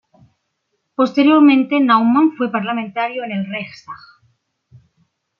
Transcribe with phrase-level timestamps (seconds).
[0.95, 3.99] Posteriormente, Naumann fue parlamentario en el "Reichstag".